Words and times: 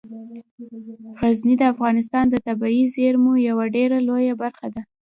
غزني 1.19 1.53
د 1.59 1.63
افغانستان 1.73 2.25
د 2.29 2.35
طبیعي 2.47 2.83
زیرمو 2.95 3.33
یوه 3.49 3.65
ډیره 3.75 3.97
لویه 4.07 4.33
برخه 4.41 4.67
ده. 4.73 4.81